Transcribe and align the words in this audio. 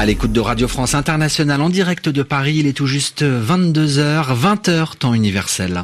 À 0.00 0.06
l'écoute 0.06 0.32
de 0.32 0.40
Radio 0.40 0.66
France 0.66 0.94
Internationale 0.94 1.60
en 1.60 1.68
direct 1.68 2.08
de 2.08 2.22
Paris, 2.22 2.54
il 2.60 2.66
est 2.66 2.72
tout 2.72 2.86
juste 2.86 3.22
22h, 3.22 4.34
20h 4.34 4.96
temps 4.96 5.12
universel. 5.12 5.82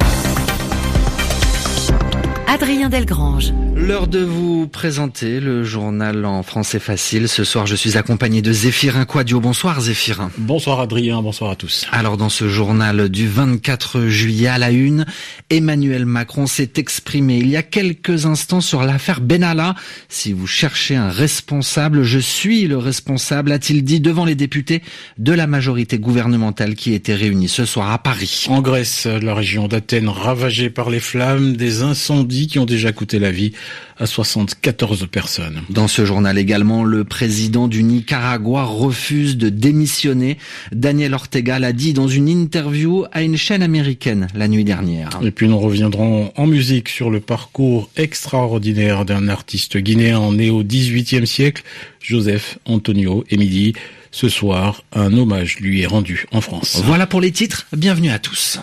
Adrien 2.57 2.89
Delgrange. 2.89 3.53
L'heure 3.75 4.07
de 4.07 4.23
vous 4.23 4.67
présenter 4.67 5.39
le 5.39 5.63
journal 5.63 6.25
en 6.25 6.41
français 6.41 6.79
facile. 6.79 7.29
Ce 7.29 7.43
soir, 7.43 7.67
je 7.67 7.75
suis 7.75 7.95
accompagné 7.95 8.41
de 8.41 8.51
Zéphirin 8.51 9.05
Quadio. 9.05 9.39
Bonsoir 9.39 9.79
Zéphirin. 9.79 10.31
Bonsoir 10.39 10.79
Adrien, 10.79 11.21
bonsoir 11.21 11.51
à 11.51 11.55
tous. 11.55 11.85
Alors 11.91 12.17
dans 12.17 12.29
ce 12.29 12.49
journal 12.49 13.09
du 13.09 13.27
24 13.27 14.07
juillet 14.07 14.47
à 14.47 14.57
la 14.57 14.71
une, 14.71 15.05
Emmanuel 15.51 16.07
Macron 16.07 16.47
s'est 16.47 16.71
exprimé 16.77 17.37
il 17.37 17.47
y 17.47 17.55
a 17.55 17.61
quelques 17.61 18.25
instants 18.25 18.61
sur 18.61 18.81
l'affaire 18.81 19.21
Benalla. 19.21 19.75
Si 20.09 20.33
vous 20.33 20.47
cherchez 20.47 20.95
un 20.95 21.09
responsable, 21.09 22.01
je 22.01 22.17
suis 22.17 22.67
le 22.67 22.79
responsable, 22.79 23.51
a-t-il 23.51 23.83
dit 23.83 23.99
devant 23.99 24.25
les 24.25 24.35
députés 24.35 24.81
de 25.19 25.31
la 25.31 25.45
majorité 25.45 25.99
gouvernementale 25.99 26.73
qui 26.73 26.93
était 26.93 27.13
réunie 27.13 27.49
ce 27.49 27.65
soir 27.65 27.91
à 27.91 27.99
Paris. 27.99 28.47
En 28.49 28.61
Grèce, 28.61 29.05
la 29.05 29.35
région 29.35 29.67
d'Athènes 29.67 30.09
ravagée 30.09 30.71
par 30.71 30.89
les 30.89 30.99
flammes, 30.99 31.55
des 31.55 31.83
incendies 31.83 32.46
qui 32.47 32.59
ont 32.59 32.65
déjà 32.65 32.91
coûté 32.91 33.19
la 33.19 33.31
vie 33.31 33.53
à 33.97 34.05
74 34.05 35.07
personnes. 35.11 35.61
Dans 35.69 35.87
ce 35.87 36.05
journal 36.05 36.37
également, 36.37 36.83
le 36.83 37.03
président 37.03 37.67
du 37.67 37.83
Nicaragua 37.83 38.63
refuse 38.63 39.37
de 39.37 39.49
démissionner. 39.49 40.37
Daniel 40.71 41.13
Ortega 41.13 41.59
l'a 41.59 41.73
dit 41.73 41.93
dans 41.93 42.07
une 42.07 42.27
interview 42.27 43.05
à 43.11 43.21
une 43.21 43.37
chaîne 43.37 43.63
américaine 43.63 44.27
la 44.35 44.47
nuit 44.47 44.63
dernière. 44.63 45.09
Et 45.23 45.31
puis 45.31 45.47
nous 45.47 45.59
reviendrons 45.59 46.31
en 46.35 46.47
musique 46.47 46.89
sur 46.89 47.09
le 47.09 47.19
parcours 47.19 47.89
extraordinaire 47.95 49.05
d'un 49.05 49.27
artiste 49.27 49.77
guinéen 49.77 50.31
né 50.31 50.49
au 50.49 50.63
XVIIIe 50.63 51.27
siècle, 51.27 51.63
Joseph 52.01 52.57
Antonio 52.65 53.23
Emidi. 53.29 53.73
Ce 54.11 54.29
soir, 54.29 54.83
un 54.93 55.13
hommage 55.13 55.59
lui 55.59 55.81
est 55.81 55.85
rendu 55.85 56.25
en 56.31 56.41
France. 56.41 56.81
Voilà 56.85 57.05
pour 57.05 57.21
les 57.21 57.31
titres. 57.31 57.67
Bienvenue 57.73 58.09
à 58.09 58.19
tous. 58.19 58.59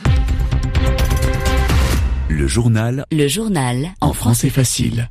Le 2.37 2.49
journal. 2.49 3.05
Le 3.13 3.29
journal. 3.29 3.91
En 4.01 4.13
français 4.13 4.51
facile 4.51 5.09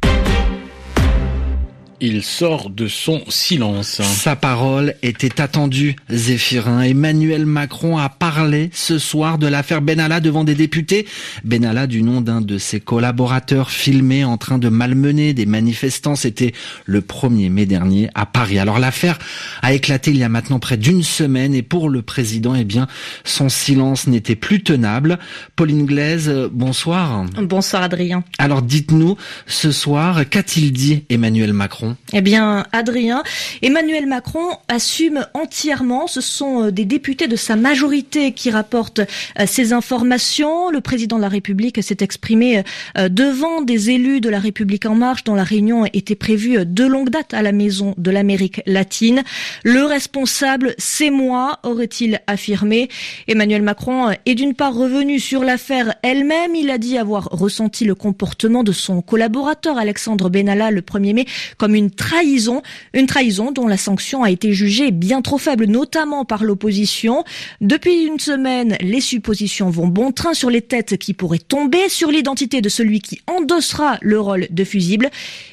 il 2.06 2.22
sort 2.22 2.70
de 2.70 2.90
son 2.90 3.22
silence. 3.30 4.02
Sa 4.02 4.36
parole 4.36 4.96
était 5.04 5.40
attendue, 5.40 5.96
Zéphirin. 6.10 6.82
Emmanuel 6.82 7.46
Macron 7.46 7.98
a 7.98 8.10
parlé 8.10 8.70
ce 8.74 9.00
soir 9.00 9.38
de 9.38 9.48
l'affaire 9.48 9.82
Benalla 9.82 10.20
devant 10.20 10.44
des 10.44 10.54
députés. 10.54 11.08
Benalla, 11.46 11.88
du 11.88 12.04
nom 12.04 12.20
d'un 12.20 12.42
de 12.42 12.58
ses 12.58 12.82
collaborateurs 12.82 13.72
filmé 13.72 14.26
en 14.26 14.36
train 14.36 14.58
de 14.58 14.68
malmener 14.68 15.34
des 15.34 15.46
manifestants, 15.46 16.18
c'était 16.18 16.52
le 16.84 17.00
1er 17.00 17.50
mai 17.50 17.66
dernier 17.66 18.10
à 18.16 18.26
Paris. 18.26 18.60
Alors 18.60 18.80
l'affaire 18.80 19.18
a 19.62 19.72
éclaté 19.72 20.12
il 20.12 20.18
y 20.18 20.24
a 20.24 20.30
maintenant 20.30 20.60
près 20.60 20.76
d'une 20.76 21.04
semaine 21.04 21.56
et 21.56 21.62
pour 21.64 21.88
le 21.88 22.02
président, 22.02 22.54
eh 22.54 22.66
bien, 22.66 22.88
son 23.24 23.48
silence 23.48 24.08
n'était 24.08 24.36
plus 24.36 24.62
tenable. 24.62 25.20
Pauline 25.56 25.86
Glaise, 25.86 26.30
bonsoir. 26.52 27.24
Bonsoir 27.42 27.84
Adrien. 27.84 28.26
Alors 28.40 28.62
dites-nous, 28.62 29.16
ce 29.48 29.72
soir, 29.72 30.28
qu'a-t-il 30.30 30.74
dit 30.74 31.06
Emmanuel 31.10 31.54
Macron? 31.54 31.93
Eh 32.14 32.22
bien, 32.22 32.66
Adrien, 32.72 33.24
Emmanuel 33.62 34.06
Macron 34.06 34.48
assume 34.68 35.26
entièrement. 35.34 36.08
Ce 36.08 36.22
sont 36.22 36.66
euh, 36.66 36.72
des 36.72 36.86
députés 36.86 37.28
de 37.28 37.36
sa 37.36 37.56
majorité 37.56 38.34
qui 38.34 38.52
rapportent 38.52 39.00
euh, 39.00 39.46
ces 39.46 39.74
informations. 39.74 40.70
Le 40.70 40.82
président 40.82 41.18
de 41.18 41.22
la 41.22 41.30
République 41.30 41.82
s'est 41.82 41.98
exprimé 42.02 42.64
euh, 42.98 43.10
devant 43.10 43.62
des 43.62 43.90
élus 43.90 44.22
de 44.22 44.30
la 44.30 44.40
République 44.40 44.86
en 44.86 44.96
marche 44.96 45.24
dont 45.24 45.36
la 45.36 45.44
réunion 45.44 45.86
était 45.94 46.16
prévue 46.16 46.66
de 46.66 46.86
longue 46.86 47.10
date 47.10 47.34
à 47.34 47.42
la 47.42 47.52
Maison 47.52 47.94
de 47.98 48.12
l'Amérique 48.12 48.62
latine. 48.66 49.24
Le 49.64 49.84
responsable, 49.84 50.76
c'est 50.78 51.10
moi, 51.10 51.60
aurait-il 51.64 52.22
affirmé. 52.28 52.90
Emmanuel 53.28 53.62
Macron 53.62 54.12
est 54.26 54.36
d'une 54.36 54.54
part 54.54 54.74
revenu 54.74 55.20
sur 55.20 55.44
l'affaire 55.44 55.96
elle-même. 56.04 56.56
Il 56.56 56.70
a 56.70 56.78
dit 56.78 56.98
avoir 56.98 57.26
ressenti 57.32 57.86
le 57.86 57.96
comportement 57.96 58.64
de 58.64 58.72
son 58.72 59.02
collaborateur 59.02 59.78
Alexandre 59.78 60.30
Benalla 60.30 60.72
le 60.72 60.82
1er 60.82 61.14
mai 61.14 61.26
une 61.74 61.92
trahison, 61.92 62.62
une 62.94 63.08
trahison 63.08 63.52
dont 63.52 63.68
la 63.68 63.78
sanction 63.78 64.24
a 64.24 64.32
été 64.32 64.54
jugée 64.54 64.92
bien 64.92 65.22
trop 65.22 65.38
faible, 65.38 65.66
notamment 65.66 66.26
par 66.26 66.44
l'opposition. 66.44 67.24
Depuis 67.62 68.06
une 68.06 68.20
semaine, 68.20 68.78
les 68.82 69.02
suppositions 69.02 69.70
vont 69.70 69.88
bon 69.88 70.12
train 70.12 70.34
sur 70.34 70.50
les 70.50 70.62
têtes 70.62 70.98
qui 70.98 71.14
pourraient 71.14 71.38
tomber, 71.40 71.90
sur 71.90 72.12
l'identité 72.12 72.62
de 72.62 72.70
celui 72.70 73.02
qui 73.02 73.22
endossera 73.28 73.98
le 74.02 74.20
rôle 74.20 74.48
de 74.50 74.64
fusible. 74.64 75.10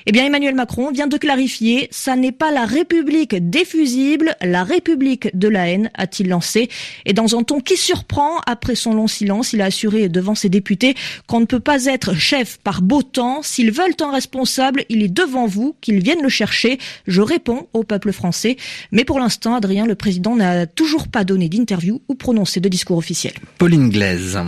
Eh 0.06 0.12
bien, 0.12 0.25
Emmanuel 0.25 0.54
Macron 0.54 0.91
vient 0.91 1.06
de 1.06 1.16
clarifier, 1.16 1.88
ça 1.91 2.16
n'est 2.16 2.32
pas 2.32 2.50
la 2.50 2.64
République 2.64 3.50
des 3.50 3.64
fusibles, 3.64 4.36
la 4.42 4.64
République 4.64 5.36
de 5.36 5.48
la 5.48 5.69
haine, 5.69 5.91
a-t-il 5.94 6.28
lancé. 6.28 6.69
Et 7.04 7.12
dans 7.12 7.36
un 7.36 7.42
ton 7.42 7.60
qui 7.60 7.76
surprend, 7.76 8.38
après 8.47 8.75
son 8.75 8.94
long 8.94 9.06
silence, 9.06 9.53
il 9.53 9.60
a 9.60 9.66
assuré 9.66 10.09
devant 10.09 10.34
ses 10.34 10.48
députés 10.48 10.94
qu'on 11.26 11.41
ne 11.41 11.47
peut 11.47 11.60
pas 11.60 11.84
être 11.86 12.14
chef 12.14 12.59
par 12.59 12.82
beau 12.82 13.03
temps. 13.03 13.42
S'ils 13.42 13.70
veulent 13.70 13.94
un 14.00 14.12
responsable, 14.12 14.84
il 14.88 15.03
est 15.03 15.09
devant 15.09 15.47
vous, 15.47 15.76
qu'ils 15.80 16.03
viennent 16.10 16.22
le 16.22 16.28
chercher. 16.28 16.78
Je 17.06 17.22
réponds 17.22 17.69
au 17.72 17.84
peuple 17.84 18.12
français. 18.12 18.56
Mais 18.91 19.04
pour 19.04 19.21
l'instant, 19.21 19.54
Adrien, 19.54 19.87
le 19.87 19.94
président 19.94 20.34
n'a 20.34 20.66
toujours 20.66 21.06
pas 21.06 21.22
donné 21.22 21.48
d'interview 21.48 22.03
ou 22.09 22.15
prononcé 22.16 22.59
de 22.59 22.69
discours 22.69 22.98
officiel. 22.98 23.34
Pauline 23.59 23.91
Glaise. 23.91 24.38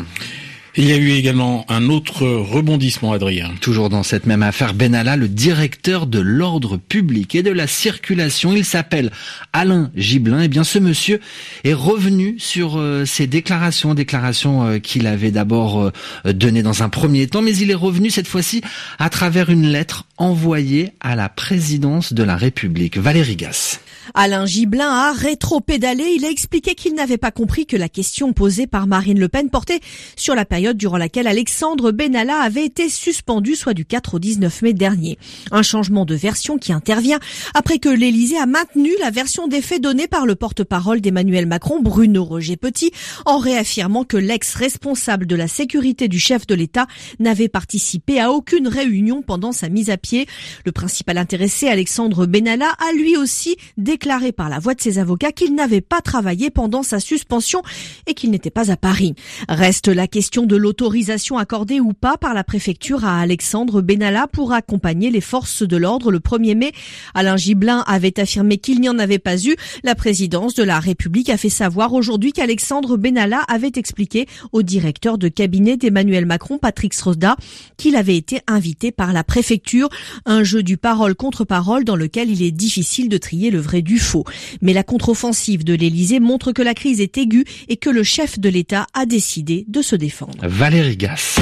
Il 0.75 0.87
y 0.87 0.93
a 0.93 0.97
eu 0.97 1.10
également 1.10 1.66
un 1.69 1.91
autre 1.91 2.27
rebondissement, 2.27 3.12
Adrien. 3.12 3.50
Toujours 3.60 3.91
dans 3.91 4.03
cette 4.03 4.25
même 4.25 4.43
affaire, 4.43 4.72
Benalla, 4.72 5.16
le 5.16 5.28
directeur 5.28 6.06
de 6.06 6.19
l'ordre 6.19 6.78
public 6.78 7.34
et 7.34 7.43
de 7.43 7.50
la 7.50 7.66
circulation, 7.66 8.55
il 8.55 8.65
s'appelle 8.65 9.11
Alain 9.53 9.91
Giblin. 9.94 10.41
Eh 10.41 10.49
bien, 10.49 10.65
ce 10.65 10.78
monsieur 10.78 11.21
est 11.65 11.75
revenu 11.75 12.37
sur 12.38 12.78
euh, 12.78 13.05
ses 13.05 13.27
déclarations, 13.27 13.93
déclarations 13.93 14.66
euh, 14.66 14.78
qu'il 14.78 15.06
avait 15.06 15.31
d'abord 15.31 15.93
euh, 16.25 16.32
données 16.32 16.62
dans 16.62 16.82
un 16.82 16.88
premier 16.88 17.27
temps, 17.27 17.43
mais 17.43 17.55
il 17.55 17.71
est 17.71 17.75
revenu 17.75 18.09
cette 18.09 18.27
fois-ci 18.27 18.62
à 18.99 19.11
travers 19.11 19.50
une 19.50 19.66
lettre 19.66 20.06
envoyée 20.16 20.93
à 21.00 21.16
la 21.16 21.28
présidence 21.28 22.15
de 22.15 22.22
la 22.22 22.37
République. 22.37 22.97
Valérie 22.97 23.37
Gasse. 23.37 23.82
Alain 24.14 24.46
Giblin 24.46 24.88
a 24.88 25.12
rétro-pédalé. 25.12 26.04
Il 26.16 26.24
a 26.24 26.30
expliqué 26.30 26.74
qu'il 26.74 26.94
n'avait 26.94 27.18
pas 27.18 27.30
compris 27.30 27.66
que 27.66 27.76
la 27.76 27.88
question 27.88 28.32
posée 28.32 28.66
par 28.66 28.86
Marine 28.86 29.18
Le 29.18 29.28
Pen 29.28 29.50
portait 29.50 29.80
sur 30.16 30.34
la 30.34 30.44
période 30.44 30.76
durant 30.76 30.96
laquelle 30.96 31.26
Alexandre 31.26 31.92
Benalla 31.92 32.40
avait 32.40 32.64
été 32.64 32.88
suspendu, 32.88 33.54
soit 33.54 33.74
du 33.74 33.84
4 33.84 34.14
au 34.14 34.18
19 34.18 34.62
mai 34.62 34.72
dernier. 34.72 35.18
Un 35.50 35.62
changement 35.62 36.04
de 36.04 36.14
version 36.14 36.58
qui 36.58 36.72
intervient 36.72 37.20
après 37.54 37.78
que 37.78 37.88
l'Élysée 37.88 38.38
a 38.38 38.46
maintenu 38.46 38.90
la 39.00 39.10
version 39.10 39.48
des 39.48 39.62
faits 39.62 39.82
donnée 39.82 40.08
par 40.08 40.26
le 40.26 40.34
porte-parole 40.34 41.00
d'Emmanuel 41.00 41.46
Macron, 41.46 41.80
Bruno 41.80 42.24
Roger 42.24 42.56
Petit, 42.56 42.92
en 43.26 43.38
réaffirmant 43.38 44.04
que 44.04 44.16
l'ex-responsable 44.16 45.26
de 45.26 45.36
la 45.36 45.48
sécurité 45.48 46.08
du 46.08 46.19
chef 46.19 46.46
de 46.46 46.54
l'État 46.54 46.86
n'avait 47.19 47.48
participé 47.48 48.20
à 48.20 48.32
aucune 48.32 48.69
réunion 48.69 49.22
pendant 49.22 49.52
sa 49.52 49.69
mise 49.69 49.90
à 49.90 49.96
pied. 49.96 50.26
Le 50.64 50.72
principal 50.72 51.19
intéressé, 51.19 51.69
Alexandre 51.69 52.26
Benalla, 52.26 52.74
a 52.78 52.92
lui 52.92 53.16
aussi 53.16 53.56
déclaré 53.92 54.32
par 54.32 54.48
la 54.48 54.58
voix 54.58 54.72
de 54.72 54.80
ses 54.80 54.98
avocats 54.98 55.32
qu'il 55.32 55.54
n'avait 55.54 55.82
pas 55.82 56.00
travaillé 56.00 56.48
pendant 56.48 56.82
sa 56.82 56.98
suspension 56.98 57.60
et 58.06 58.14
qu'il 58.14 58.30
n'était 58.30 58.48
pas 58.48 58.70
à 58.70 58.76
Paris. 58.78 59.14
Reste 59.50 59.88
la 59.88 60.06
question 60.06 60.47
de 60.47 60.56
l'autorisation 60.56 61.36
accordée 61.36 61.78
ou 61.78 61.92
pas 61.92 62.16
par 62.16 62.32
la 62.32 62.42
préfecture 62.42 63.04
à 63.04 63.20
Alexandre 63.20 63.82
Benalla 63.82 64.28
pour 64.28 64.54
accompagner 64.54 65.10
les 65.10 65.20
forces 65.20 65.62
de 65.62 65.76
l'ordre 65.76 66.10
le 66.10 66.20
1er 66.20 66.54
mai. 66.54 66.72
Alain 67.12 67.36
Giblin 67.36 67.84
avait 67.86 68.19
affirmé 68.19 68.56
qu'il 68.56 68.81
n'y 68.81 68.88
en 68.88 68.98
avait 68.98 69.19
pas 69.19 69.36
eu. 69.36 69.56
La 69.84 69.94
présidence 69.94 70.54
de 70.54 70.62
la 70.62 70.81
République 70.81 71.28
a 71.28 71.36
fait 71.36 71.50
savoir 71.50 71.92
aujourd'hui 71.92 72.32
qu'Alexandre 72.32 72.97
Benalla 72.97 73.42
avait 73.47 73.72
expliqué 73.76 74.26
au 74.52 74.62
directeur 74.62 75.19
de 75.19 75.28
cabinet 75.28 75.76
d'Emmanuel 75.76 76.25
Macron, 76.25 76.56
Patrick 76.56 76.94
Sroda, 76.94 77.37
qu'il 77.76 77.96
avait 77.96 78.17
été 78.17 78.40
invité 78.46 78.90
par 78.90 79.12
la 79.12 79.22
préfecture. 79.22 79.90
Un 80.25 80.44
jeu 80.44 80.62
du 80.62 80.78
parole 80.78 81.14
contre 81.14 81.44
parole 81.44 81.84
dans 81.84 81.96
lequel 81.96 82.31
il 82.31 82.43
est 82.43 82.52
difficile 82.52 83.11
de 83.11 83.19
trier 83.19 83.50
le 83.50 83.61
vrai 83.61 83.81
du 83.82 83.99
faux. 83.99 84.25
Mais 84.61 84.73
la 84.73 84.82
contre-offensive 84.82 85.64
de 85.64 85.75
l'Elysée 85.75 86.20
montre 86.20 86.52
que 86.52 86.62
la 86.62 86.75
crise 86.75 87.00
est 87.00 87.19
aiguë 87.19 87.44
et 87.69 87.76
que 87.76 87.90
le 87.90 88.02
chef 88.02 88.38
de 88.38 88.49
l'État 88.49 88.87
a 88.94 89.06
décidé 89.06 89.64
de 89.69 89.82
se 89.82 89.96
défendre. 89.96 90.38
Valérie 90.43 90.96
Gasse. 90.96 91.40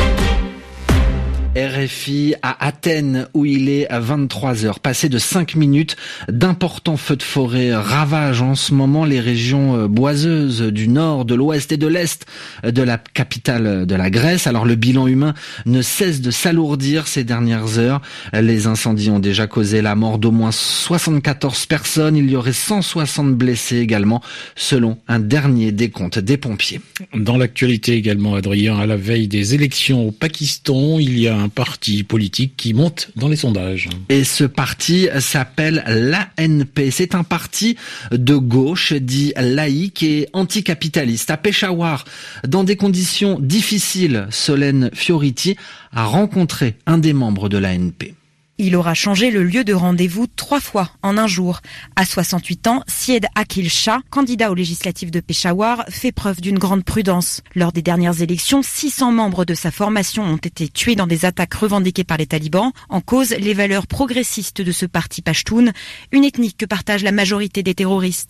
RFI 1.56 2.36
à 2.42 2.64
Athènes 2.64 3.26
où 3.34 3.44
il 3.44 3.68
est 3.68 3.88
à 3.88 3.98
23 3.98 4.64
heures. 4.66 4.78
Passé 4.78 5.08
de 5.08 5.18
5 5.18 5.56
minutes, 5.56 5.96
d'importants 6.28 6.96
feux 6.96 7.16
de 7.16 7.24
forêt 7.24 7.74
ravagent 7.74 8.42
en 8.42 8.54
ce 8.54 8.72
moment 8.72 9.04
les 9.04 9.18
régions 9.18 9.76
euh, 9.76 9.88
boiseuses 9.88 10.62
du 10.62 10.86
nord, 10.86 11.24
de 11.24 11.34
l'ouest 11.34 11.72
et 11.72 11.76
de 11.76 11.88
l'est 11.88 12.24
de 12.62 12.82
la 12.82 12.98
capitale 12.98 13.84
de 13.84 13.94
la 13.96 14.10
Grèce. 14.10 14.46
Alors 14.46 14.64
le 14.64 14.76
bilan 14.76 15.08
humain 15.08 15.34
ne 15.66 15.82
cesse 15.82 16.20
de 16.20 16.30
s'alourdir 16.30 17.08
ces 17.08 17.24
dernières 17.24 17.78
heures. 17.78 18.00
Les 18.32 18.68
incendies 18.68 19.10
ont 19.10 19.18
déjà 19.18 19.48
causé 19.48 19.82
la 19.82 19.96
mort 19.96 20.18
d'au 20.18 20.30
moins 20.30 20.52
74 20.52 21.66
personnes. 21.66 22.16
Il 22.16 22.30
y 22.30 22.36
aurait 22.36 22.52
160 22.52 23.34
blessés 23.34 23.78
également, 23.78 24.22
selon 24.54 24.98
un 25.08 25.18
dernier 25.18 25.72
décompte 25.72 26.20
des 26.20 26.36
pompiers. 26.36 26.80
Dans 27.12 27.36
l'actualité 27.36 27.94
également, 27.94 28.36
Adrien, 28.36 28.78
à 28.78 28.86
la 28.86 28.96
veille 28.96 29.26
des 29.26 29.56
élections 29.56 30.06
au 30.06 30.12
Pakistan, 30.12 31.00
il 31.00 31.18
y 31.18 31.26
a 31.26 31.39
un 31.40 31.48
parti 31.48 32.04
politique 32.04 32.54
qui 32.56 32.74
monte 32.74 33.10
dans 33.16 33.28
les 33.28 33.36
sondages. 33.36 33.88
Et 34.08 34.24
ce 34.24 34.44
parti 34.44 35.08
s'appelle 35.18 35.82
l'ANP. 35.86 36.90
C'est 36.90 37.14
un 37.14 37.24
parti 37.24 37.76
de 38.12 38.36
gauche 38.36 38.92
dit 38.92 39.32
laïque 39.36 40.02
et 40.02 40.28
anticapitaliste. 40.32 41.30
À 41.30 41.36
Peshawar, 41.36 42.04
dans 42.46 42.64
des 42.64 42.76
conditions 42.76 43.38
difficiles, 43.40 44.26
Solène 44.30 44.90
Fioriti 44.92 45.56
a 45.92 46.04
rencontré 46.04 46.76
un 46.86 46.98
des 46.98 47.12
membres 47.12 47.48
de 47.48 47.58
l'ANP. 47.58 48.14
Il 48.62 48.76
aura 48.76 48.92
changé 48.92 49.30
le 49.30 49.42
lieu 49.42 49.64
de 49.64 49.72
rendez-vous 49.72 50.26
trois 50.26 50.60
fois 50.60 50.90
en 51.02 51.16
un 51.16 51.26
jour. 51.26 51.60
À 51.96 52.04
68 52.04 52.66
ans, 52.66 52.82
Sied 52.86 53.24
Akil 53.34 53.70
Shah, 53.70 54.00
candidat 54.10 54.50
aux 54.50 54.54
législatives 54.54 55.10
de 55.10 55.20
Peshawar, 55.20 55.86
fait 55.88 56.12
preuve 56.12 56.42
d'une 56.42 56.58
grande 56.58 56.84
prudence. 56.84 57.40
Lors 57.54 57.72
des 57.72 57.80
dernières 57.80 58.20
élections, 58.20 58.60
600 58.62 59.12
membres 59.12 59.46
de 59.46 59.54
sa 59.54 59.70
formation 59.70 60.24
ont 60.24 60.36
été 60.36 60.68
tués 60.68 60.94
dans 60.94 61.06
des 61.06 61.24
attaques 61.24 61.54
revendiquées 61.54 62.04
par 62.04 62.18
les 62.18 62.26
talibans. 62.26 62.72
En 62.90 63.00
cause, 63.00 63.30
les 63.30 63.54
valeurs 63.54 63.86
progressistes 63.86 64.60
de 64.60 64.72
ce 64.72 64.84
parti 64.84 65.22
Pashtun, 65.22 65.72
une 66.12 66.24
ethnie 66.24 66.52
que 66.52 66.66
partage 66.66 67.02
la 67.02 67.12
majorité 67.12 67.62
des 67.62 67.72
terroristes. 67.72 68.28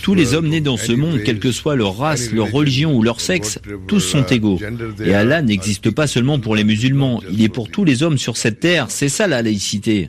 Tous 0.00 0.14
les 0.14 0.34
hommes 0.34 0.48
nés 0.48 0.60
dans 0.60 0.76
ce 0.76 0.92
monde, 0.92 1.22
quelle 1.24 1.40
que 1.40 1.50
soit 1.50 1.74
leur 1.74 1.96
race, 1.96 2.30
leur 2.30 2.52
religion 2.52 2.94
ou 2.94 3.02
leur 3.02 3.20
sexe, 3.20 3.58
tous 3.88 3.98
sont 3.98 4.26
égaux. 4.26 4.60
Et 5.04 5.12
Allah 5.12 5.42
n'existe 5.42 5.90
pas 5.90 6.06
seulement 6.06 6.38
pour 6.38 6.54
les 6.54 6.62
musulmans, 6.62 7.20
il 7.32 7.42
est 7.42 7.48
pour 7.48 7.68
tous 7.68 7.82
les 7.82 8.04
hommes 8.04 8.16
sur 8.16 8.27
cette 8.36 8.60
terre, 8.60 8.90
c'est 8.90 9.08
ça 9.08 9.26
la 9.26 9.42
laïcité. 9.42 10.08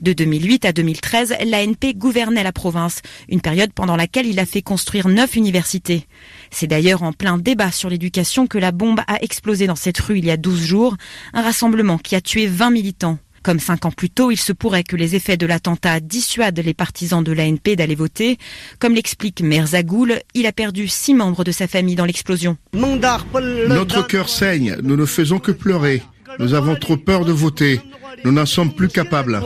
De 0.00 0.12
2008 0.12 0.64
à 0.64 0.72
2013, 0.72 1.34
l'ANP 1.46 1.94
gouvernait 1.94 2.42
la 2.42 2.52
province, 2.52 3.02
une 3.28 3.40
période 3.40 3.72
pendant 3.72 3.96
laquelle 3.96 4.26
il 4.26 4.38
a 4.38 4.46
fait 4.46 4.62
construire 4.62 5.08
neuf 5.08 5.36
universités. 5.36 6.06
C'est 6.50 6.66
d'ailleurs 6.66 7.02
en 7.02 7.12
plein 7.12 7.38
débat 7.38 7.70
sur 7.70 7.90
l'éducation 7.90 8.46
que 8.46 8.58
la 8.58 8.72
bombe 8.72 9.00
a 9.06 9.22
explosé 9.22 9.66
dans 9.66 9.76
cette 9.76 9.98
rue 9.98 10.18
il 10.18 10.26
y 10.26 10.30
a 10.30 10.36
12 10.36 10.62
jours, 10.62 10.96
un 11.32 11.42
rassemblement 11.42 11.98
qui 11.98 12.14
a 12.14 12.20
tué 12.20 12.46
20 12.46 12.70
militants. 12.70 13.18
Comme 13.46 13.60
cinq 13.60 13.84
ans 13.84 13.92
plus 13.92 14.10
tôt, 14.10 14.32
il 14.32 14.38
se 14.38 14.52
pourrait 14.52 14.82
que 14.82 14.96
les 14.96 15.14
effets 15.14 15.36
de 15.36 15.46
l'attentat 15.46 16.00
dissuadent 16.00 16.58
les 16.58 16.74
partisans 16.74 17.22
de 17.22 17.30
l'ANP 17.30 17.76
d'aller 17.76 17.94
voter. 17.94 18.38
Comme 18.80 18.92
l'explique 18.92 19.40
Merzagoul, 19.40 20.18
il 20.34 20.46
a 20.46 20.52
perdu 20.52 20.88
six 20.88 21.14
membres 21.14 21.44
de 21.44 21.52
sa 21.52 21.68
famille 21.68 21.94
dans 21.94 22.06
l'explosion. 22.06 22.56
Notre 22.74 24.04
cœur 24.04 24.28
saigne, 24.28 24.76
nous 24.82 24.96
ne 24.96 25.06
faisons 25.06 25.38
que 25.38 25.52
pleurer. 25.52 26.02
Nous 26.38 26.54
avons 26.54 26.76
trop 26.76 26.96
peur 26.96 27.24
de 27.24 27.32
voter. 27.32 27.80
Nous 28.24 28.32
n'en 28.32 28.46
sommes 28.46 28.72
plus 28.72 28.88
capables. 28.88 29.40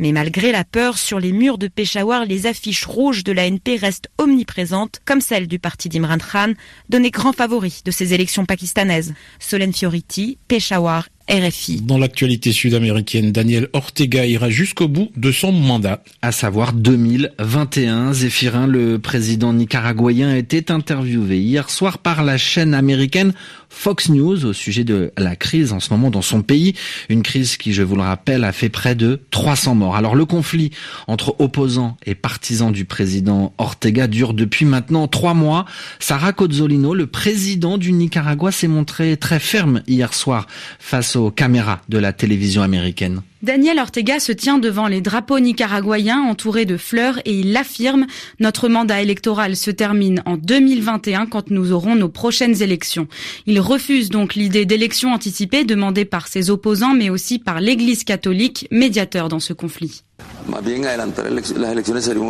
Mais 0.00 0.12
malgré 0.12 0.52
la 0.52 0.64
peur, 0.64 0.98
sur 0.98 1.20
les 1.20 1.32
murs 1.32 1.58
de 1.58 1.68
Peshawar, 1.68 2.24
les 2.24 2.46
affiches 2.46 2.84
rouges 2.84 3.24
de 3.24 3.32
l'ANP 3.32 3.78
restent 3.80 4.08
omniprésentes, 4.18 5.00
comme 5.04 5.20
celle 5.20 5.48
du 5.48 5.58
parti 5.58 5.88
d'Imran 5.88 6.18
Khan, 6.18 6.52
donné 6.88 7.10
grand 7.10 7.32
favori 7.32 7.80
de 7.84 7.90
ces 7.90 8.14
élections 8.14 8.46
pakistanaises. 8.46 9.14
Solène 9.38 9.72
Fioriti, 9.72 10.38
Peshawar, 10.48 11.08
RFI. 11.28 11.80
Dans 11.80 11.98
l'actualité 11.98 12.52
sud-américaine, 12.52 13.32
Daniel 13.32 13.68
Ortega 13.72 14.24
ira 14.26 14.48
jusqu'au 14.48 14.86
bout 14.86 15.10
de 15.16 15.32
son 15.32 15.50
mandat. 15.50 16.04
À 16.22 16.30
savoir 16.30 16.72
2021, 16.72 18.12
Zéphirin, 18.12 18.68
le 18.68 19.00
président 19.00 19.52
nicaraguayen, 19.52 20.36
était 20.36 20.70
interviewé 20.70 21.40
hier 21.40 21.68
soir 21.68 21.98
par 21.98 22.22
la 22.22 22.38
chaîne 22.38 22.74
américaine 22.74 23.32
Fox 23.68 24.08
News 24.08 24.44
au 24.44 24.52
sujet 24.52 24.84
de 24.84 25.12
la 25.18 25.34
crise 25.34 25.72
en 25.72 25.80
ce 25.80 25.92
moment 25.92 26.10
dans 26.10 26.22
son 26.22 26.42
pays. 26.42 26.74
Une 27.08 27.22
crise 27.22 27.56
qui, 27.56 27.72
je 27.76 27.82
vous 27.82 27.96
le 27.96 28.02
rappelle, 28.02 28.44
a 28.44 28.52
fait 28.52 28.70
près 28.70 28.94
de 28.94 29.20
300 29.30 29.74
morts. 29.74 29.96
Alors 29.96 30.14
le 30.14 30.24
conflit 30.24 30.70
entre 31.08 31.36
opposants 31.38 31.98
et 32.06 32.14
partisans 32.14 32.72
du 32.72 32.86
président 32.86 33.52
Ortega 33.58 34.06
dure 34.06 34.32
depuis 34.32 34.64
maintenant 34.64 35.08
trois 35.08 35.34
mois. 35.34 35.66
Sarah 35.98 36.32
Cozzolino, 36.32 36.94
le 36.94 37.06
président 37.06 37.76
du 37.76 37.92
Nicaragua, 37.92 38.50
s'est 38.50 38.66
montré 38.66 39.18
très 39.18 39.38
ferme 39.38 39.82
hier 39.86 40.14
soir 40.14 40.46
face 40.78 41.16
aux 41.16 41.30
caméras 41.30 41.82
de 41.90 41.98
la 41.98 42.14
télévision 42.14 42.62
américaine. 42.62 43.20
Daniel 43.46 43.78
Ortega 43.78 44.18
se 44.18 44.32
tient 44.32 44.58
devant 44.58 44.88
les 44.88 45.00
drapeaux 45.00 45.38
nicaraguayens 45.38 46.20
entourés 46.20 46.64
de 46.64 46.76
fleurs 46.76 47.20
et 47.24 47.32
il 47.32 47.56
affirme 47.56 48.08
notre 48.40 48.68
mandat 48.68 49.00
électoral 49.02 49.54
se 49.54 49.70
termine 49.70 50.20
en 50.26 50.36
2021 50.36 51.26
quand 51.26 51.52
nous 51.52 51.70
aurons 51.70 51.94
nos 51.94 52.08
prochaines 52.08 52.60
élections. 52.60 53.06
Il 53.46 53.60
refuse 53.60 54.08
donc 54.08 54.34
l'idée 54.34 54.66
d'élections 54.66 55.12
anticipées 55.12 55.62
demandée 55.62 56.04
par 56.04 56.26
ses 56.26 56.50
opposants 56.50 56.94
mais 56.94 57.08
aussi 57.08 57.38
par 57.38 57.60
l'Église 57.60 58.02
catholique, 58.02 58.66
médiateur 58.72 59.28
dans 59.28 59.38
ce 59.38 59.52
conflit. 59.52 60.02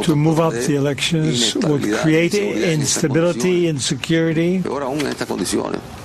To 0.02 0.16
move 0.16 0.40
up 0.40 0.54
the 0.54 0.74
elections 0.74 1.54
would 1.66 1.82
create 2.00 2.34
instability, 2.34 3.68
insecurity. 3.68 4.62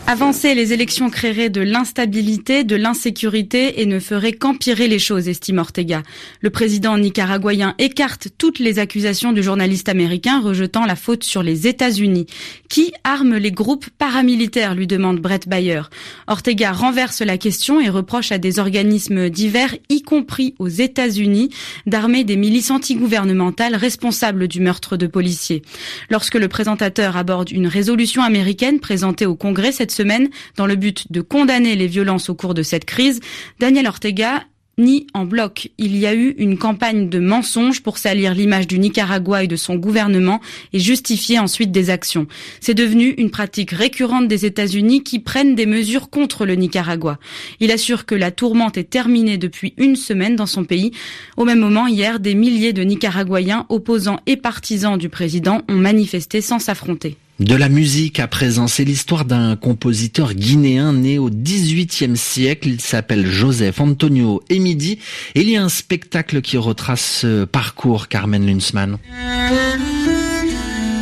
Avancer 0.08 0.56
les 0.56 0.74
élections 0.74 1.10
créerait 1.10 1.50
de 1.50 1.62
l'instabilité, 1.62 2.64
de 2.66 2.76
l'insécurité 2.76 3.82
et 3.82 3.86
ne 3.86 4.00
ferait 4.00 4.34
qu'empirer 4.34 4.88
les 4.88 5.00
choses, 5.00 5.30
estime 5.30 5.60
Ortega. 5.60 6.04
Le 6.42 6.50
président 6.50 6.98
nicaraguayen 6.98 7.76
écarte 7.78 8.28
toutes 8.38 8.60
les 8.60 8.78
accusations 8.80 9.32
du 9.32 9.42
journaliste 9.42 9.88
américain 9.88 10.42
rejetant 10.42 10.86
la 10.86 10.98
faute 10.98 11.24
sur 11.24 11.44
les 11.44 11.66
États-Unis. 11.68 12.26
Qui 12.68 12.94
arme 13.04 13.38
les 13.38 13.52
groupes 13.52 13.90
paramilitaires 13.98 14.76
lui 14.76 14.88
demande 14.88 15.20
Brett 15.20 15.48
Bayer. 15.48 15.84
Ortega 16.28 16.74
renverse 16.74 17.22
la 17.22 17.38
question 17.38 17.80
et 17.80 17.90
reproche 17.90 18.34
à 18.34 18.38
des 18.38 18.60
organismes 18.60 19.30
divers, 19.30 19.76
y 19.88 20.02
compris 20.02 20.56
aux 20.60 20.68
États-Unis, 20.68 21.52
d'armer 21.86 22.24
des 22.24 22.36
milices 22.36 22.72
antigouvernementales 22.72 23.76
responsables 23.76 24.48
du 24.48 24.60
meurtre 24.60 24.98
de 24.98 25.08
policiers. 25.08 25.62
Lorsque 26.10 26.36
le 26.36 26.48
présentateur 26.48 27.18
aborde 27.18 27.52
une 27.52 27.68
résolution 27.68 28.24
américaine 28.24 28.80
présentée 28.80 29.26
au 29.26 29.36
Congrès 29.36 29.72
cette 29.72 29.92
semaine 29.92 30.30
dans 30.58 30.66
le 30.66 30.76
but 30.76 31.12
de 31.12 31.22
condamner 31.22 31.76
les 31.76 31.88
violences 31.88 32.30
au 32.30 32.36
cours 32.36 32.54
de 32.54 32.64
cette 32.64 32.86
crise, 32.86 33.20
Daniel 33.60 33.88
Ortega 33.88 34.44
en 35.14 35.26
bloc. 35.26 35.70
Il 35.78 35.96
y 35.98 36.06
a 36.06 36.16
eu 36.16 36.36
une 36.38 36.58
campagne 36.58 37.10
de 37.10 37.20
mensonges 37.20 37.82
pour 37.82 37.98
salir 37.98 38.34
l'image 38.34 38.68
du 38.68 38.80
Nicaragua 38.80 39.44
et 39.44 39.48
de 39.48 39.56
son 39.56 39.76
gouvernement 39.76 40.42
et 40.74 40.80
justifier 40.80 41.40
ensuite 41.40 41.72
des 41.72 41.90
actions. 41.90 42.28
C'est 42.60 42.74
devenu 42.74 43.10
une 43.18 43.32
pratique 43.32 43.72
récurrente 43.72 44.28
des 44.28 44.46
États-Unis 44.46 45.04
qui 45.04 45.20
prennent 45.20 45.56
des 45.56 45.66
mesures 45.66 46.10
contre 46.10 46.46
le 46.46 46.56
Nicaragua. 46.56 47.20
Il 47.60 47.72
assure 47.72 48.06
que 48.06 48.16
la 48.16 48.32
tourmente 48.32 48.78
est 48.78 48.90
terminée 48.90 49.38
depuis 49.38 49.74
une 49.78 49.96
semaine 49.96 50.36
dans 50.36 50.46
son 50.46 50.64
pays. 50.64 50.92
Au 51.38 51.46
même 51.46 51.60
moment, 51.60 51.88
hier, 51.88 52.20
des 52.20 52.36
milliers 52.36 52.74
de 52.74 52.84
Nicaraguayens, 52.84 53.66
opposants 53.70 54.20
et 54.26 54.38
partisans 54.38 54.98
du 54.98 55.10
président, 55.10 55.62
ont 55.70 55.76
manifesté 55.76 56.42
sans 56.42 56.60
s'affronter. 56.60 57.18
De 57.42 57.56
la 57.56 57.70
musique 57.70 58.20
à 58.20 58.28
présent, 58.28 58.68
c'est 58.68 58.84
l'histoire 58.84 59.26
d'un 59.26 59.56
compositeur 59.56 60.36
guinéen 60.36 60.94
né 60.94 61.18
au 61.18 61.32
XVIIIe 61.32 62.16
siècle. 62.16 62.70
Il 62.70 62.80
s'appelle 62.80 63.26
Joseph 63.26 63.82
Antonio 63.82 64.44
Emidi 64.52 65.00
il 65.34 65.50
y 65.50 65.58
a 65.58 65.64
un 65.64 65.70
spectacle 65.70 66.42
qui 66.42 66.58
retrace 66.58 67.22
ce 67.22 67.46
parcours, 67.46 68.10
Carmen 68.10 68.46
Lunsman. 68.46 69.00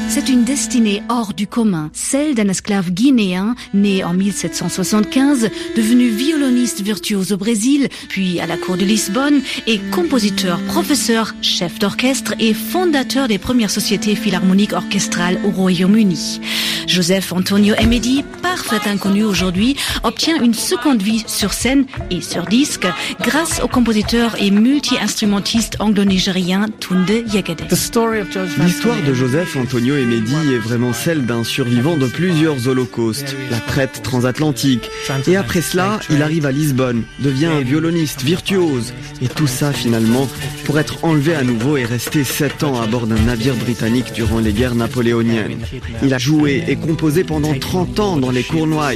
C'est 0.10 0.28
une 0.28 0.44
destinée 0.44 1.04
hors 1.08 1.36
du 1.36 1.46
commun, 1.46 1.92
celle 1.94 2.34
d'un 2.34 2.50
esclave 2.50 2.90
guinéen 2.90 3.54
né 3.76 4.04
en 4.04 4.14
1775, 4.14 5.52
devenu 5.76 6.10
violoniste 6.10 6.82
virtuose 6.82 7.32
au 7.32 7.38
Brésil, 7.38 7.90
puis 8.10 8.40
à 8.40 8.48
la 8.48 8.58
cour 8.58 8.76
de 8.76 8.86
Lisbonne, 8.86 9.42
et 9.68 9.80
compositeur, 9.92 10.60
professeur, 10.62 11.36
chef 11.44 11.78
d'orchestre 11.78 12.34
et 12.40 12.56
fondateur 12.56 13.28
des 13.28 13.38
premières 13.38 13.70
sociétés 13.70 14.16
philharmoniques 14.16 14.74
orchestrales 14.74 15.40
au 15.46 15.52
Royaume-Uni. 15.52 16.42
Joseph 16.88 17.32
Antonio 17.32 17.76
Emedi, 17.76 18.24
parfait 18.42 18.90
inconnu 18.90 19.24
aujourd'hui, 19.24 19.76
obtient 20.04 20.42
une 20.42 20.56
seconde 20.56 21.04
vie 21.04 21.24
sur 21.28 21.54
scène 21.54 21.86
et 22.10 22.22
sur 22.22 22.46
disque 22.48 22.88
grâce 23.22 23.62
au 23.62 23.68
compositeur 23.68 24.36
et 24.42 24.50
multi-instrumentiste 24.50 25.76
anglo-nigérien 25.80 26.66
Tunde 26.80 27.24
Yegede. 27.32 27.62
L'histoire 27.70 29.02
de 29.06 29.14
Joseph 29.14 29.56
Antonio 29.56 29.99
Emedi 30.00 30.54
est 30.54 30.60
vraiment 30.60 30.94
celle 30.94 31.26
d'un 31.26 31.44
survivant 31.44 31.98
de 31.98 32.08
plusieurs 32.08 32.68
holocaustes, 32.68 33.36
la 33.52 33.60
traite 33.60 34.02
transatlantique. 34.02 34.90
Et 35.28 35.36
après 35.36 35.62
cela, 35.62 36.00
il 36.10 36.22
arrive 36.22 36.46
à 36.46 36.52
Lisbonne, 36.52 37.04
devient 37.20 37.48
un 37.48 37.62
violoniste 37.62 38.22
virtuose. 38.24 38.94
Et 39.22 39.28
tout 39.28 39.48
ça 39.48 39.74
finalement 39.74 40.28
pour 40.70 40.78
être 40.78 41.04
enlevé 41.04 41.34
à 41.34 41.42
nouveau 41.42 41.78
et 41.78 41.84
rester 41.84 42.24
sept 42.24 42.64
ans 42.64 42.80
à 42.80 42.86
bord 42.86 43.08
d'un 43.08 43.18
navire 43.18 43.56
britannique 43.56 44.14
durant 44.14 44.38
les 44.38 44.54
guerres 44.54 44.76
napoléoniennes. 44.76 45.58
Il 46.04 46.14
a 46.14 46.20
joué 46.20 46.64
et 46.68 46.76
composé 46.76 47.24
pendant 47.24 47.58
30 47.58 48.00
ans 48.00 48.18
dans 48.18 48.30
les 48.30 48.44
Cournois. 48.44 48.92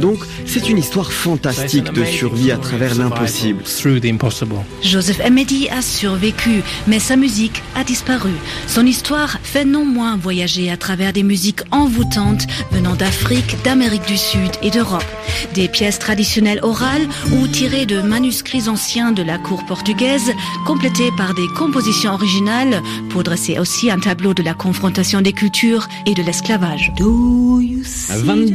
Donc 0.00 0.18
c'est 0.46 0.68
une 0.68 0.78
histoire 0.78 1.12
fantastique 1.12 1.92
de 1.92 2.04
survie 2.04 2.50
à 2.50 2.56
travers 2.56 2.96
l'impossible. 2.96 3.62
Joseph 4.82 5.20
Emedi 5.20 5.68
a 5.68 5.80
survécu, 5.80 6.64
mais 6.88 6.98
sa 6.98 7.14
musique 7.14 7.62
a 7.76 7.84
disparu. 7.84 8.32
Son 8.66 8.84
histoire 8.84 9.38
fait 9.44 9.64
non 9.64 9.84
moins 9.84 10.16
voyager 10.16 10.72
à 10.72 10.76
travers 10.76 11.12
des 11.12 11.22
musiques 11.22 11.60
envoûtantes 11.70 12.48
venant 12.72 12.96
d'Afrique, 12.96 13.62
d'Amérique 13.62 14.08
du 14.08 14.16
Sud 14.16 14.50
et 14.60 14.70
d'Europe. 14.70 15.04
Des 15.54 15.68
pièces 15.68 16.00
traditionnelles 16.00 16.60
orales 16.62 17.06
ou 17.32 17.46
tirées 17.46 17.86
de 17.86 18.02
manuscrits 18.02 18.68
anciens 18.68 19.12
de 19.12 19.22
la 19.22 19.38
cour 19.38 19.64
portugaise, 19.66 20.32
complétées 20.66 21.11
par 21.16 21.34
des 21.34 21.46
compositions 21.48 22.12
originales 22.12 22.82
pour 23.10 23.22
dresser 23.22 23.58
aussi 23.58 23.90
un 23.90 23.98
tableau 23.98 24.34
de 24.34 24.42
la 24.42 24.54
confrontation 24.54 25.20
des 25.20 25.32
cultures 25.32 25.88
et 26.06 26.14
de 26.14 26.22
l'esclavage. 26.22 26.92